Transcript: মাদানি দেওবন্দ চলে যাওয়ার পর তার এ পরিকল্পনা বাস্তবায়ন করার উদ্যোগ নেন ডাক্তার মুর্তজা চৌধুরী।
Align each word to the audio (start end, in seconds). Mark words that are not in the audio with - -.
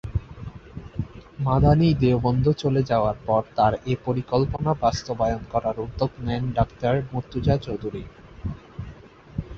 মাদানি 1.39 1.89
দেওবন্দ 1.93 2.45
চলে 2.53 2.81
যাওয়ার 2.83 3.17
পর 3.25 3.41
তার 3.55 3.73
এ 3.85 3.93
পরিকল্পনা 4.05 4.71
বাস্তবায়ন 4.81 5.41
করার 5.51 5.75
উদ্যোগ 5.79 6.11
নেন 6.19 6.43
ডাক্তার 6.57 6.93
মুর্তজা 7.11 7.55
চৌধুরী। 7.57 8.03